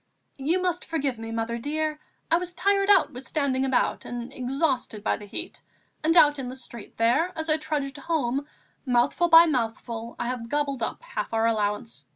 "You 0.39 0.59
must 0.59 0.83
forgive 0.85 1.19
me, 1.19 1.31
mother 1.31 1.59
dear; 1.59 1.99
I 2.31 2.37
was 2.37 2.55
tired 2.55 2.89
out 2.89 3.13
with 3.13 3.27
standing 3.27 3.63
about 3.65 4.03
and 4.03 4.33
exhausted 4.33 5.03
by 5.03 5.15
the 5.15 5.27
heat, 5.27 5.61
and 6.03 6.17
out 6.17 6.39
in 6.39 6.47
the 6.47 6.55
street 6.55 6.97
there 6.97 7.31
as 7.37 7.51
I 7.51 7.57
trudged 7.57 7.97
home, 7.99 8.47
mouthful 8.83 9.29
by 9.29 9.45
mouthful 9.45 10.15
I 10.17 10.25
have 10.25 10.49
gobbled 10.49 10.81
up 10.81 11.03
half 11.03 11.27
of 11.27 11.33
our 11.35 11.45
allowance. 11.45 12.03